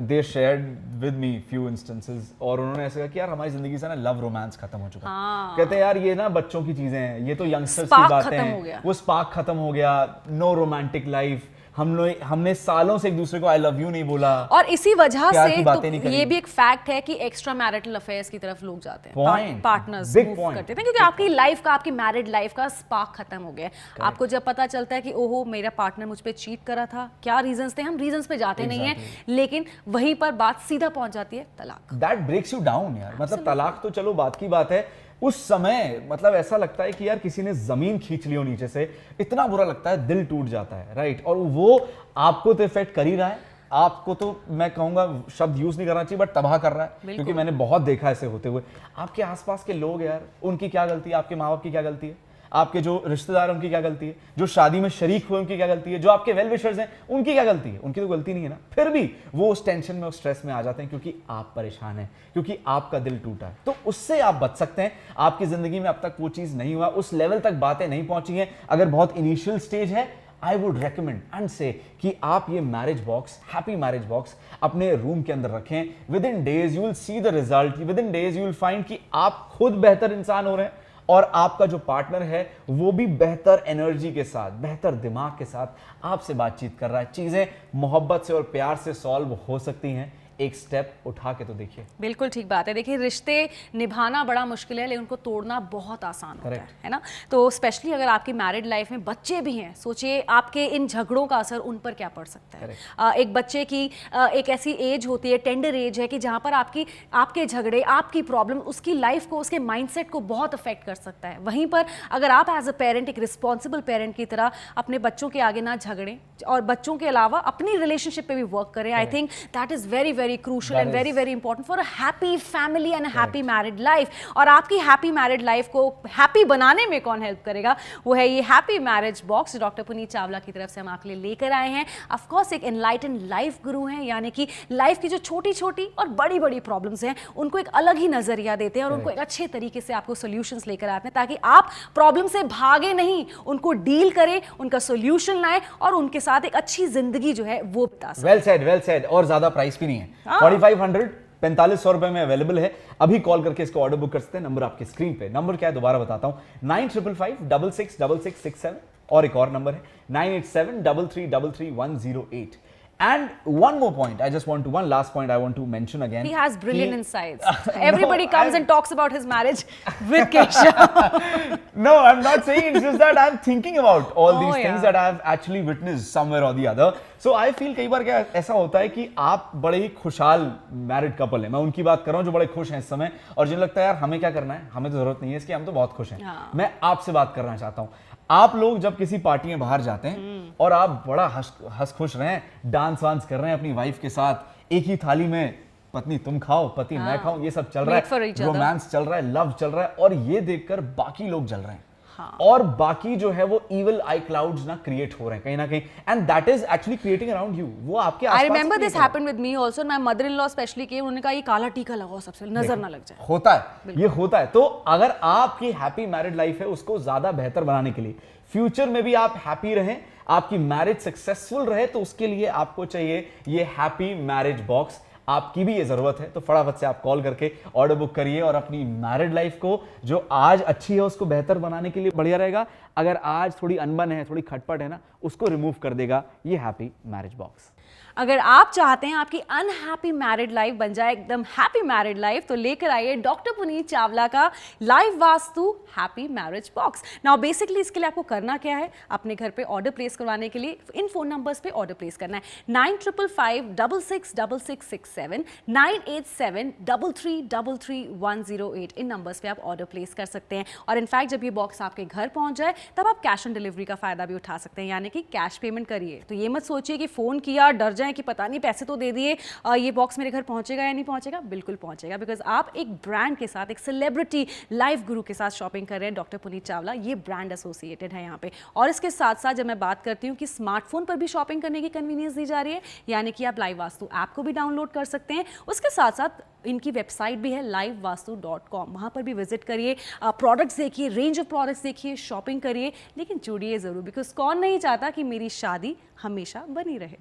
they 0.00 0.22
shared 0.22 0.64
with 1.00 1.14
me 1.14 1.38
few 1.48 1.68
instances 1.68 2.32
और 2.42 2.60
उन्होंने 2.60 2.84
ऐसे 2.84 3.00
कहा 3.00 3.08
कि 3.08 3.18
यार 3.18 3.30
हमारी 3.30 3.50
ज़िंदगी 3.50 3.78
से 3.78 3.88
ना 3.88 3.94
लव 4.00 4.20
रोमांस 4.20 4.56
खत्म 4.56 4.78
हो 4.78 4.88
चुका 4.88 5.08
है। 5.08 5.14
हाँ। 5.14 5.56
कहते 5.56 5.74
हैं 5.74 5.82
यार 5.82 5.98
ये 5.98 6.14
ना 6.14 6.28
बच्चों 6.30 6.62
की 6.64 6.74
चीज़ें 6.74 6.98
हैं। 6.98 7.18
ये 7.20 7.34
तो 7.34 7.44
यंगस्टर्स 7.46 7.88
की 7.88 8.08
बातें 8.08 8.38
हैं। 8.38 8.80
वो 8.84 8.92
स्पार्क 8.92 9.30
खत्म 9.32 9.56
हो 9.56 9.72
गया। 9.72 10.22
नो 10.30 10.52
रोमांटिक 10.54 11.06
लाइफ 11.08 11.48
हम 11.76 11.96
लोग 11.96 12.10
हमने 12.22 12.54
सालों 12.54 12.98
से 12.98 13.08
एक 13.08 13.16
दूसरे 13.16 13.40
को 13.40 13.46
आई 13.46 13.58
लव 13.58 13.80
यू 13.80 13.90
नहीं 13.90 14.04
बोला। 14.04 14.42
और 14.44 14.66
इसी 14.66 14.94
वजह 14.94 15.30
से 15.32 15.62
तो। 15.64 16.08
ये 16.08 16.24
भी 16.24 16.36
एक 16.36 16.46
फैक्ट 16.46 16.88
है 16.88 17.00
कि 17.00 17.14
एक्स्ट्रा 17.14 17.54
मैरिटल 17.54 17.94
अफेयर्स 17.94 18.28
की 18.30 18.38
तरफ़ 18.38 18.64
लोग 18.64 18.80
जाते 18.80 19.08
हैं। 19.08 19.60
पार्टनर्स. 19.60 20.14
करते 20.16 20.72
हैं। 20.72 20.82
क्योंकि 20.82 20.98
आपकी 20.98 21.28
लाइफ 21.28 21.60
का 21.60 21.72
आपकी 21.72 21.90
मैरिड 21.90 22.28
लाइफ 22.28 22.52
का 22.52 22.68
स्पार्क 22.68 23.12
खत्म 23.16 23.42
हो 23.42 23.52
गया। 23.52 23.66
है 23.66 23.72
आपको 24.00 24.26
जब 24.26 24.44
पता 24.44 24.66
चलता 24.66 24.94
है 24.94 25.02
कि 25.02 25.12
ओहो 25.12 25.44
मेरा 25.44 25.70
पार्टनर 25.70 26.06
मुझ 26.06 26.20
पर 26.20 26.30
चीट 26.30 26.60
करा 26.66 26.86
था। 26.86 27.10
क्या 27.22 27.40
रीजंस 27.40 27.78
थे? 27.78 27.82
हम 27.82 27.96
रीजन 27.96 28.22
पे 28.22 28.36
जाते 28.36 28.66
नहीं 28.66 28.80
है। 28.80 28.96
लेकिन 29.28 29.64
वहीं 29.88 30.14
पर 30.14 30.32
बात 30.32 30.60
सीधा 30.60 30.88
पहुँच 30.88 31.12
जाती 31.12 31.36
है 31.36 31.46
तलाक। 31.58 31.94
दैट 31.94 32.18
ब्रेक्स 32.18 32.54
यू 32.54 32.60
डाउन 32.60 32.96
यार। 32.96 33.16
मतलब 33.20 33.44
तलाक 33.46 33.80
तो 33.82 33.90
चलो 33.90 34.14
बात 34.14 34.36
की 34.36 34.48
बात 34.48 34.72
है। 34.72 35.03
उस 35.22 35.42
समय 35.48 36.06
मतलब 36.10 36.34
ऐसा 36.34 36.56
लगता 36.56 36.84
है 36.84 36.92
कि 36.92 37.08
यार 37.08 37.18
किसी 37.18 37.42
ने 37.42 37.54
ज़मीन 37.54 37.98
खींच 37.98 38.26
ली 38.26 38.34
हो 38.34 38.42
नीचे 38.42 38.68
से 38.68 38.90
इतना 39.20 39.46
बुरा 39.46 39.64
लगता 39.64 39.90
है 39.90 40.06
दिल 40.06 40.24
टूट 40.26 40.46
जाता 40.46 40.76
है 40.76 40.94
राइट 40.94 41.24
और 41.26 41.36
वो 41.36 41.88
आपको 42.16 42.54
तो 42.54 42.64
इफ़ेक्ट 42.64 42.94
कर 42.94 43.06
ही 43.06 43.16
रहा 43.16 43.28
है। 43.28 43.38
आपको 43.72 44.14
तो 44.14 44.40
मैं 44.48 44.70
कहूँगा 44.70 45.22
शब्द 45.34 45.58
यूज़ 45.58 45.76
नहीं 45.76 45.86
करना 45.86 46.02
चाहिए 46.04 46.18
बट 46.18 46.32
तबाह 46.32 46.56
कर 46.58 46.72
रहा 46.72 46.84
है 46.84 47.14
क्योंकि 47.14 47.32
मैंने 47.32 47.50
बहुत 47.52 47.82
देखा 47.82 48.10
ऐसे 48.10 48.26
होते 48.26 48.48
हुए। 48.48 48.62
आपके 48.98 49.22
आसपास 49.22 49.64
के 49.64 49.72
लोग 49.72 50.02
यार 50.02 50.22
उनकी 50.42 50.68
क्या 50.68 50.86
गलती 50.86 51.10
है? 51.10 51.16
आपके 51.16 51.34
माँ 51.34 51.48
बाप 51.50 51.62
की 51.62 51.70
क्या 51.70 51.82
गलती 51.82 52.08
है? 52.08 52.16
आपके 52.54 52.80
जो 52.80 53.02
रिश्तेदार 53.06 53.50
उनकी 53.50 53.68
क्या 53.68 53.80
गलती 53.80 54.06
है? 54.06 54.16
जो 54.38 54.46
शादी 54.46 54.80
में 54.80 54.88
शरीक 54.88 55.26
हुए 55.26 55.38
उनकी 55.38 55.56
क्या 55.56 55.66
गलती 55.66 55.92
है? 55.92 55.98
जो 55.98 56.10
आपके 56.10 56.32
वेल 56.32 56.48
विशर्स 56.48 56.78
हैं, 56.78 56.88
उनकी 57.10 57.32
क्या 57.32 57.44
गलती 57.44 57.70
है? 57.70 57.78
उनकी 57.78 58.00
तो 58.00 58.08
गलती 58.08 58.34
नहीं 58.34 58.42
है 58.42 58.48
ना। 58.48 58.58
फिर 58.72 58.88
भी 58.88 59.10
वो 59.34 59.50
उस 59.52 59.64
टेंशन 59.66 59.96
में, 59.96 60.08
उस 60.08 60.18
स्ट्रेस 60.18 60.42
में 60.44 60.52
आ 60.54 60.62
जाते 60.62 60.82
हैं 60.82 60.88
क्योंकि 60.88 61.14
आप 61.30 61.52
परेशान 61.56 61.98
हैं, 61.98 62.10
क्योंकि 62.32 62.58
आपका 62.66 62.98
दिल 62.98 63.18
टूटा 63.18 63.46
है। 63.46 63.56
तो 63.66 63.74
उससे 63.86 64.20
आप 64.20 64.34
बच 64.34 64.56
सकते 64.56 64.82
हैं। 64.82 64.92
आपकी 65.18 65.46
ज़िंदगी 65.46 65.80
में 65.80 65.88
अब 65.88 66.00
तक 66.02 66.16
वो 66.20 66.28
चीज़ 66.30 66.56
नहीं 66.56 66.74
हुआ। 66.74 66.86
उस 66.88 67.12
लेवल 67.12 67.40
तक 67.40 67.52
बातें 67.60 67.86
नहीं 67.88 68.06
पहुँची 68.06 68.36
हैं। 68.36 68.48
अगर 68.68 68.88
बहुत 68.88 69.16
इनिशियल 69.16 69.58
स्टेज 69.58 69.92
है 69.92 70.08
आई 70.44 70.56
वुड 70.56 70.78
रेकमेंड 70.78 71.20
एंड 71.34 71.48
से 71.48 71.70
कि 72.00 72.12
आप 72.24 72.46
ये 72.50 72.60
marriage 72.60 73.00
box 73.04 73.38
happy 73.54 73.76
marriage 73.76 74.04
box 74.04 74.34
अपने 74.62 74.94
रूम 74.96 75.22
के 75.22 75.32
अंदर 75.32 75.50
रखें। 75.50 75.84
Within 76.24 76.42
days 76.44 76.76
you 76.76 76.82
will 76.82 76.92
see 76.94 77.20
the 77.20 77.26
result 77.26 77.78
within 77.98 78.10
days 78.12 78.38
you 78.38 78.44
will 78.44 78.54
find 78.54 78.84
कि 78.84 78.98
आप 79.14 79.48
खुद 79.52 79.72
बेहतर 79.74 80.12
इंसान 80.12 80.46
हो 80.46 80.56
रहे 80.56 80.66
हैं। 80.66 80.72
और 81.08 81.30
आपका 81.34 81.66
जो 81.66 81.78
पार्टनर 81.78 82.22
है, 82.22 82.50
वो 82.70 82.92
भी 82.92 83.06
बेहतर 83.06 83.64
एनर्जी 83.66 84.12
के 84.12 84.24
साथ, 84.24 84.50
बेहतर 84.50 84.94
दिमाग 84.94 85.32
के 85.38 85.44
साथ 85.44 86.04
आपसे 86.04 86.34
बातचीत 86.34 86.78
कर 86.78 86.90
रहा 86.90 87.00
है। 87.00 87.10
चीज़ें 87.12 87.46
मोहब्बत 87.74 88.24
से 88.24 88.32
और 88.32 88.42
प्यार 88.42 88.76
से 88.76 88.94
सॉल्व 88.94 89.38
हो 89.48 89.58
सकती 89.58 89.92
हैं। 89.92 90.12
एक 90.40 90.54
स्टेप 90.56 90.92
उठा 91.06 91.32
के 91.32 91.44
तो 91.44 91.54
देखिए। 91.54 91.84
बिल्कुल 92.00 92.28
ठीक 92.28 92.48
बात 92.48 92.68
है। 92.68 92.74
देखिए 92.74 92.96
रिश्ते 92.96 93.48
निभाना 93.74 94.22
बड़ा 94.24 94.44
मुश्किल 94.46 94.78
है 94.80 94.86
लेकिन 94.86 95.00
उनको 95.00 95.16
तोड़ना 95.16 95.58
बहुत 95.72 96.04
आसान 96.04 96.38
होता 96.38 96.54
है 96.54 96.68
है 96.84 96.90
ना? 96.90 97.00
तो 97.30 97.48
स्पेशली 97.50 97.92
अगर 97.92 98.08
आपकी 98.08 98.32
मैरिड 98.32 98.66
लाइफ 98.66 98.90
में 98.92 99.04
बच्चे 99.04 99.40
भी 99.40 99.56
हैं 99.56 99.74
सोचिए 99.74 100.20
आपके 100.30 100.64
इन 100.66 100.86
झगड़ों 100.86 101.26
का 101.26 101.36
असर 101.36 101.58
उन 101.58 101.78
पर 101.78 101.94
क्या 101.94 102.08
पड़ 102.08 102.24
सकता 102.26 102.58
है? 102.58 102.76
अ, 102.98 103.10
एक 103.12 103.32
बच्चे 103.34 103.64
की 103.64 103.90
अ, 104.12 104.26
एक 104.26 104.48
ऐसी 104.48 104.72
एज 104.72 105.06
होती 105.06 105.30
है 105.30 105.38
टेंडर 105.38 105.74
एज 105.74 106.00
है 106.00 106.06
कि 106.08 106.18
जहाँ 106.18 106.40
पर 106.44 106.52
आपकी 106.52 106.86
आपके 107.14 107.46
झगड़े 107.46 107.80
आपकी 107.82 108.22
प्रॉब्लम 108.22 108.58
उसकी 108.72 108.94
लाइफ 108.94 109.26
को 109.26 109.38
उसके 109.38 109.58
माइंडसेट 109.58 110.10
को 110.10 110.20
बहुत 110.20 110.54
अफेक्ट 110.54 110.84
कर 110.86 110.94
सकता 110.94 111.28
है। 111.28 111.38
वहीं 111.40 111.66
पर 111.66 111.84
अगर 112.10 112.30
आप 112.30 112.48
एज 112.48 112.68
अ 112.68 112.72
पेरेंट 112.78 113.08
एक 113.08 113.18
रिस्पॉन्सिबल 113.18 113.80
पेरेंट 113.80 114.14
की 114.16 114.24
तरह 114.26 114.50
अपने 114.76 114.98
बच्चों 114.98 115.28
के 115.28 115.40
आगे 115.40 115.60
ना 115.60 115.76
झगड़ें 115.76 116.18
और 116.46 116.60
बच्चों 116.62 116.96
के 116.98 117.06
अलावा 117.08 117.38
अपनी 117.52 117.76
रिलेशनशिप 117.76 118.28
पे 118.28 118.34
भी 118.34 118.42
वर्क 118.54 118.72
करें 118.74 118.92
I 118.92 119.06
think 119.06 119.30
that 119.54 119.72
is 119.72 119.88
very 119.88 120.12
very 120.12 120.23
crucial 120.26 120.74
That 120.74 120.80
and 120.80 120.94
very 120.94 121.12
very 121.12 121.32
important 121.32 121.66
for 121.66 121.78
a 121.78 121.82
happy 121.82 122.36
family 122.36 122.90
and 122.90 123.06
happy 123.06 123.42
married 123.42 123.80
life 123.80 124.10
और 124.36 124.48
आपकी 124.48 124.78
हैप्पी 124.78 125.10
मैरिड 125.10 125.42
लाइफ 125.42 125.68
को 125.68 125.88
हैप्पी 126.08 126.44
बनाने 126.44 126.86
में 126.86 127.00
कौन 127.00 127.22
हेल्प 127.22 127.42
करेगा? 127.46 127.76
वो 128.06 128.14
है 128.14 128.28
ये 128.28 128.40
happy 128.40 128.78
marriage 128.78 129.22
box 129.26 129.56
doctor 129.56 129.82
Puneet 129.82 130.10
Chawla 130.10 130.38
की 130.38 130.52
तरफ़ 130.52 130.70
से 130.70 130.80
हम 130.80 130.88
आपके 130.88 131.08
लिए 131.08 131.18
लेकर 131.18 131.52
आए 131.52 131.70
हैं। 131.70 131.86
ऑफ़ 132.12 132.28
कोर्स 132.28 132.52
एक 132.52 132.64
एनलाइटन 132.64 133.18
लाइफ 133.28 133.58
गुरु 133.64 133.84
हैं 133.86 134.02
यानी 134.02 134.30
कि 134.30 134.48
लाइफ 134.72 134.98
की 134.98 135.08
जो 135.08 135.18
छोटी 135.18 135.52
छोटी 135.52 135.88
और 135.98 136.08
बड़ी 136.08 136.38
बड़ी 136.38 136.60
प्रॉब्लम्स 136.60 137.04
हैं 137.04 137.14
उनको 137.36 137.58
एक 137.58 137.68
अलग 137.74 137.98
ही 137.98 138.08
नज़रिया 138.08 138.56
देते 138.56 138.80
हैं 138.80 138.86
और 138.86 138.92
उनको 138.92 139.10
एक 139.10 139.18
अच्छे 139.18 139.46
तरीके 139.46 139.80
से 139.80 139.92
आपको 139.92 140.14
सोल्यूशंस 140.14 140.66
लेकर 140.66 140.88
आते 140.88 141.08
हैं 141.08 141.14
ताकि 141.14 141.36
आप 141.44 141.70
प्रॉब्लम 141.94 142.26
से 142.26 142.42
भागे 142.42 142.92
नहीं 142.94 143.24
उनको 143.46 143.72
डील 143.84 144.10
करें 144.10 144.40
उनका 144.60 144.78
सोल्यूशन 144.78 145.40
लाएँ 145.40 145.60
और 145.80 145.94
उनके 145.94 146.20
साथ 146.20 146.44
एक 146.44 146.56
अच्छी 146.56 146.86
ज़िंदगी 146.88 147.32
जो 147.32 147.44
है 147.44 147.60
वो 147.62 147.86
बिता 147.86 148.14
वेल 148.18 148.40
सेड 148.40 148.64
वेल 148.64 148.80
सेड 148.80 149.04
और 149.06 149.26
ज़्यादा 149.26 149.48
प्राइस 149.48 149.78
भी 149.80 149.86
नहीं 149.86 150.00
हाँ। 150.00 150.13
फोर्टी 150.26 150.58
फाइव 150.58 150.82
हंड्रेड, 150.82 151.10
पैंतालीस 151.42 151.82
सौ 151.82 151.92
रुपए 151.92 152.08
में 152.10 152.20
अवेलेबल 152.20 152.58
है। 152.58 152.72
अभी 153.00 153.18
कॉल 153.20 153.42
करके 153.44 153.62
इसको 153.62 153.80
ऑर्डर 153.80 153.96
बुक 153.96 154.12
कर 154.12 154.20
सकते 154.20 154.38
हैं। 154.38 154.44
नंबर 154.44 154.62
आपके 154.62 154.84
स्क्रीन 154.84 155.14
पे। 155.14 155.28
नंबर 155.28 155.56
क्या 155.56 155.68
है? 155.68 155.74
दोबारा 155.74 155.98
बताता 155.98 156.28
हूँ। 156.28 156.40
Nine 156.64 156.88
triple 156.88 157.14
five, 157.14 157.36
double 157.42 157.70
six 157.70 158.00
double 158.00 158.18
six 158.18 158.42
six 158.42 158.60
seven 158.60 158.76
और 159.08 159.24
एक 159.24 159.36
और 159.36 159.50
नंबर 159.50 159.74
है। 159.74 159.82
Nine 160.10 160.32
eight 160.32 160.44
seven, 160.44 160.82
double 160.82 161.06
three 161.06 161.26
double 161.26 161.50
three, 161.50 161.70
one 161.70 161.96
zero 161.98 162.26
eight. 162.34 162.56
And 163.04 163.28
one 163.46 163.78
more 163.78 163.92
point 163.94 164.22
I 164.22 164.30
just 164.30 164.48
want 164.48 164.64
to 164.64 164.70
one 164.70 164.84
last 164.88 165.12
point 165.12 165.30
I 165.30 165.38
want 165.40 165.56
to 165.56 165.64
mention 165.74 166.02
again 166.02 166.26
He 166.26 166.34
has 166.34 166.56
brilliant 166.58 166.92
he, 166.92 166.98
insights. 166.98 167.72
Everybody 167.88 168.26
no, 168.26 168.32
comes 168.32 168.58
and 168.58 168.68
talks 168.68 168.94
about 168.96 169.16
his 169.16 169.26
marriage 169.32 169.64
with 170.12 170.30
Kesha. 170.30 171.58
no, 171.78 171.94
I'm 172.02 172.22
not 172.22 172.44
saying 172.44 172.68
it's 172.70 172.84
just 172.84 172.98
that 172.98 173.18
I'm 173.18 173.38
thinking 173.40 173.78
about 173.78 174.12
all 174.14 174.30
Oh, 174.30 174.40
these 174.40 174.54
yeah. 174.54 174.62
things 174.62 174.82
that 174.82 174.96
I've 174.96 175.20
actually 175.34 175.62
witnessed 175.64 176.12
somewhere 176.12 176.44
or 176.44 176.52
the 176.54 176.68
other. 176.68 176.88
So 177.18 177.34
I 177.34 177.46
feel 177.52 177.74
कई 177.76 177.88
बार 177.88 178.04
क्या 178.04 178.18
ऐसा 178.36 178.54
होता 178.54 178.78
है 178.78 178.88
कि 178.88 179.08
आप 179.18 179.50
बड़े 179.64 179.78
ही 179.82 179.88
खुशहाल 180.00 180.50
married 180.88 181.16
couple 181.16 181.44
हैं 181.44 181.50
मैं 181.50 181.60
उनकी 181.60 181.82
बात 181.82 182.02
कर 182.06 182.12
रहा 182.12 182.18
हूँ 182.18 182.24
जो 182.24 182.32
बड़े 182.32 182.46
खुश 182.54 182.70
हैं 182.70 182.78
इस 182.78 182.88
समय 182.88 183.10
और 183.38 183.48
जिन्हें 183.48 183.62
लगता 183.62 183.80
है 183.80 183.86
यार 183.86 183.96
हमें 183.96 184.18
क्या 184.20 184.30
करना 184.30 184.54
है 184.54 184.68
हमें 184.72 184.90
तो 184.90 184.98
ज़रूरत 184.98 185.18
नहीं 185.22 185.30
है 185.32 185.36
इसकी 185.36 185.52
हम 185.52 185.64
तो 185.64 185.72
बहुत 185.72 185.92
खुश 185.92 186.12
हैं 186.12 186.22
हाँ। 186.24 186.50
मैं 186.54 186.70
आपसे 186.84 187.12
बात 187.12 187.32
करना 187.36 187.56
चाहता 187.56 187.82
हूँ 187.82 187.92
आप 188.30 188.54
लोग 188.56 188.78
जब 188.78 188.96
किसी 188.96 189.18
पार्टी 189.18 189.48
में 189.48 189.58
बाहर 189.58 189.80
जाते 189.80 190.08
हैं 190.08 190.16
हम्म। 190.16 190.52
और 190.60 190.72
आप 190.72 191.02
बड़ा 191.06 191.26
हंस 191.28 191.52
हंस 191.72 191.92
खुश 191.92 192.16
रहे 192.16 192.36
डांस 192.66 193.02
वांस 193.02 193.26
कर 193.26 193.40
रहे 193.40 193.50
हैं 193.50 193.58
अपनी 193.58 193.72
वाइफ 193.72 193.98
के 194.00 194.10
साथ 194.10 194.72
एक 194.72 194.84
ही 194.84 194.96
थाली 194.96 195.26
में 195.26 195.54
पत्नी 195.94 196.18
तुम 196.18 196.38
खाओ 196.38 196.68
पति 196.68 196.96
मैं 196.96 197.04
हाँ। 197.04 197.18
खाऊं 197.18 197.42
ये 197.44 197.50
सब 197.50 197.70
चल 197.70 197.84
रहा 197.84 197.96
है 197.96 198.32
रोमांस 198.34 198.88
चल 198.90 199.04
रहा 199.04 199.16
है 199.16 199.32
लव 199.32 199.52
चल 199.52 199.70
रहा 199.70 199.84
है 199.84 199.90
और 199.90 200.12
ये 200.12 200.40
देखकर 200.42 200.80
बाकी 200.96 201.28
लोग 201.28 201.46
जल 201.46 201.56
रहे 201.56 201.74
हैं 201.74 201.84
हाँ। 202.16 202.36
और 202.40 202.62
बाकी 202.78 203.14
जो 203.16 203.30
है 203.30 203.44
वो 203.44 203.60
इवल 203.72 204.00
आई 204.06 204.20
क्लाउड्स 204.22 204.66
ना 204.66 204.76
क्रिएट 204.84 205.14
हो 205.20 205.28
रहे 205.28 205.36
हैं 205.36 205.44
कहीं 205.44 205.56
ना 205.56 205.66
कहीं 205.66 205.80
and 206.08 206.22
that 206.26 206.48
is 206.48 206.64
actually 206.64 206.96
creating 206.96 207.30
around 207.30 207.58
you 207.58 207.66
वो 207.80 207.96
आपके 207.98 208.26
I 208.26 208.30
आसपास 208.30 208.48
remember 208.48 208.76
create 208.76 208.84
this 208.84 208.94
हो 208.94 208.98
रहा 208.98 209.02
है। 209.02 209.08
happened 209.08 209.30
with 209.30 209.40
me 209.46 209.54
also. 209.56 209.84
My 209.84 209.98
mother-in-law 210.00 210.46
especially 210.46 210.86
came. 210.86 211.00
उन्होंने 211.00 211.20
कहा 211.20 211.32
ये 211.32 211.42
काला 211.42 211.68
टीका 211.70 211.94
लगाओ 211.94 212.20
सबसे 212.20 212.46
नज़र 212.48 212.76
ना 212.78 212.88
लग 212.88 213.04
जाए 213.04 213.26
होता 213.28 213.54
है 213.54 213.94
ये 213.98 214.08
होता 214.16 214.38
है 214.38 214.46
तो 214.54 214.62
अगर 214.88 215.14
आपकी 215.24 215.72
हैप्पी 215.82 216.06
मैरिड 216.06 216.36
लाइफ 216.36 216.60
है 216.60 216.66
उसको 216.68 216.98
ज़्यादा 217.00 217.32
बेहतर 217.34 217.64
बनाने 217.64 217.92
के 217.92 218.02
लिए 218.02 218.14
फ्यूचर 218.52 218.88
में 218.88 219.02
भी 219.02 219.14
आप 219.16 219.40
हैप्पी 219.46 219.74
रहें 219.74 219.96
आपकी 220.30 220.58
मैरिज 220.60 220.98
सक्सेसफुल 221.00 221.64
रहे 221.66 221.86
तो 221.86 222.00
उसके 222.00 222.26
लिए 222.26 222.46
आपको 222.58 222.84
चाहिए 222.86 223.26
ये 223.48 223.62
हैप्पी 223.78 224.14
मैरिज 224.24 224.60
बॉक्स 224.66 225.00
आपकी 225.28 225.64
भी 225.64 225.74
ये 225.74 225.84
ज़रूरत 225.84 226.16
है 226.20 226.30
तो 226.30 226.40
फटाफट 226.40 226.76
से 226.76 226.86
आप 226.86 227.00
कॉल 227.00 227.22
करके 227.22 227.52
ऑर्डर 227.74 227.94
बुक 227.94 228.14
करिए 228.14 228.40
और 228.40 228.54
अपनी 228.54 228.82
मैरिड 228.84 229.32
लाइफ 229.34 229.58
को, 229.58 229.80
जो 230.04 230.26
आज 230.32 230.62
अच्छी 230.62 230.94
है, 230.94 231.00
उसको 231.00 231.26
बेहतर 231.26 231.58
बनाने 231.58 231.90
के 231.90 232.00
लिए 232.00 232.12
बढ़िया 232.16 232.36
रहेगा। 232.36 232.66
अगर 232.96 233.16
आज 233.16 233.54
थोड़ी 233.62 233.76
अनबन 233.78 234.12
है, 234.12 234.24
थोड़ी 234.24 234.42
खटपट 234.42 234.82
है 234.82 234.88
ना, 234.88 234.98
उसको 235.22 235.46
रिमूव 235.46 235.74
कर 235.82 235.94
देगा। 235.94 236.22
ये 236.46 236.56
हैप्पी 236.56 236.90
मैरिज 237.06 237.34
बॉक्स 237.34 237.70
अगर 238.16 238.38
आप 238.38 238.70
चाहते 238.74 239.06
हैं 239.06 239.14
आपकी 239.16 239.38
अनहैप्पी 239.40 240.10
मैरिड 240.12 240.52
लाइफ 240.52 240.74
बन 240.74 240.92
जाए, 240.94 241.12
एकदम 241.12 241.42
हैप्पी 241.50 241.80
मैरिड 241.82 242.18
लाइफ 242.18 242.46
तो 242.48 242.54
लेकर 242.54 242.90
आइए 242.90 243.14
डॉक्टर 243.22 243.52
पुनीत 243.52 243.88
चावला 243.88 244.26
का 244.28 244.50
live 244.82 245.16
Vastu 245.18 245.64
happy 245.96 246.26
marriage 246.28 246.70
box 246.76 247.02
now 247.24 247.36
basically 247.36 247.80
इसके 247.80 248.00
लिए 248.00 248.06
आपको 248.06 248.22
करना 248.24 248.56
क्या 248.56 248.76
है? 248.76 248.90
अपने 249.10 249.34
घर 249.34 249.50
पे 249.50 249.62
ऑर्डर 249.64 249.90
प्लेस 249.90 250.16
करवाने 250.16 250.48
के 250.48 250.58
लिए, 250.58 250.78
इन 250.94 251.08
फ़ोन 251.08 251.28
नंबर्स 251.28 251.60
पे 251.60 251.70
ऑर्डर 251.70 251.94
प्लेस 251.94 252.16
करना 252.16 252.36
है. 252.36 252.42
Nine 252.68 252.96
triple 252.96 253.26
five 253.28 253.74
double 253.78 254.00
six 254.02 254.34
double 254.36 254.58
six 254.60 254.86
six 254.86 255.10
seven 255.10 255.44
nine 255.68 256.00
eight 256.08 256.26
seven 256.28 256.72
double 256.82 257.12
three 257.12 257.40
double 257.52 257.76
three 257.76 258.02
one 258.20 258.42
zero 258.44 258.72
eight 258.74 258.92
इन 258.98 259.06
नंबर्स 259.06 259.40
पे 259.40 259.48
आप 259.48 259.60
ऑर्डर 259.60 259.84
प्लेस 259.86 260.14
कर 260.14 260.26
सकते 260.26 260.56
हैं. 260.56 260.64
और 260.88 260.98
इनफैक्ट 260.98 261.30
जब 261.30 261.44
ये 261.44 261.50
बॉक्स 261.52 261.82
आपके 261.82 262.04
घर 262.04 262.28
पहुँच 262.28 262.56
जाए, 262.56 262.74
तब 262.96 263.06
आप 263.06 263.20
कैश 263.20 263.46
ऑन 263.46 263.52
डिलीवरी 263.52 263.84
का 263.84 263.94
फ़ायदा 263.96 264.26
भी 264.26 264.34
उठा 264.34 264.58
सकते 264.58 264.82
हैं. 264.82 264.88
यानी 264.88 265.08
कि 265.08 265.22
कैश 265.32 265.58
पेमेंट 265.58 265.86
करिए. 265.88 266.22
तो 266.28 266.34
ये 266.34 266.48
मत 266.48 266.62
सोचिए 266.64 266.98
कि 266.98 267.06
फ़ोन 267.08 267.40
किया, 267.40 267.70
डर 267.72 267.92
जाए 267.92 268.03
कि 268.12 268.22
पता 268.22 268.46
नहीं, 268.46 268.60
पैसे 268.60 268.84
तो 268.84 268.96
दे 268.96 269.10
दिए 269.12 269.36
ये 269.76 269.90
बॉक्स 269.92 270.18
मेरे 270.18 270.30
घर 270.30 270.42
पहुंचेगा 270.44 270.84
या 270.84 270.92
नहीं 270.92 271.04
पहुंचेगा? 271.04 271.40
बिल्कुल 271.42 271.76
पहुंचेगा 271.76 272.16
बिकॉज़ 272.16 272.42
आप 272.44 272.72
एक 272.76 272.92
ब्रांड 273.04 273.36
के 273.36 273.46
साथ, 273.46 273.70
एक 273.70 273.78
सेलिब्रिटी 273.78 274.46
लाइव 274.72 275.04
गुरु 275.06 275.22
के 275.22 275.34
साथ 275.34 275.50
शॉपिंग 275.52 275.86
कर 275.86 275.98
रहे 275.98 276.08
हैं 276.08 276.14
डॉक्टर 276.14 276.38
पुनीत 276.38 276.64
चावला 276.64 276.92
ये 276.94 277.14
ब्रांड 277.16 277.52
एसोसिएटेड 277.52 278.12
है 278.12 278.22
यहाँ 278.22 278.38
पे। 278.38 278.50
और 278.76 278.88
इसके 278.88 279.10
साथ 279.12 279.34
साथ 279.36 279.54
जब 279.54 279.66
मैं 279.66 279.78
बात 279.78 280.02
करती 280.02 280.28
हूँ 280.28 280.36
कि 280.36 280.46
स्मार्टफ़ोन 280.46 281.04
पर 281.04 281.16
भी 281.16 281.26
शॉपिंग 281.28 281.62
करने 281.62 281.80
की 281.80 281.88
कन्वीनियंस 281.90 282.34
दी 282.34 282.46
जा 282.46 282.60
रही 282.60 282.72
है, 282.72 282.82
यानी 283.08 283.32
कि 283.32 283.44
आप 283.44 283.58
लाइव 283.58 283.78
वास्तु 283.78 284.08
ऐप 284.14 284.32
को 284.34 284.42
भी 284.42 284.52
डाउनलोड 284.52 284.90
कर 284.90 285.04
सकते 285.06 285.34
हैं। 285.34 285.44
उसके 285.68 285.90
साथ 285.90 286.12
साथ 286.12 286.42
इनकी 286.66 286.90
वेबसाइट 286.90 287.38
भी 287.38 287.50
है 287.52 287.62
लाइव 287.62 288.00
वास्तु 288.02 288.34
डॉट 288.42 288.68
कॉम 288.68 288.92
वहाँ 288.92 289.10
पर 289.14 289.22
भी 289.22 289.32
विज़िट 289.34 289.64
करिए 289.64 289.96
प्रोडक्ट्स 290.22 290.76
देखिए 290.76 291.08
रेंज 291.10 291.40
ऑफ़ 291.40 291.46
प्रोडक्ट्स 291.48 291.82
देखिए 291.82 292.16
शॉपिंग 292.18 292.60
करिए। 292.60 292.92
लेकिन 293.18 293.40
जुड़िए 293.44 293.78
ज़रूर 293.78 294.02
बिकॉज़ 294.02 294.34
कौन 294.34 294.58
नहीं 294.58 294.78
चाहता 294.78 295.10
कि 295.10 295.22
मेरी 295.24 295.48
शादी 295.50 295.96
हमेशा 296.22 296.64
बनी 296.68 296.98
रहे। 296.98 297.16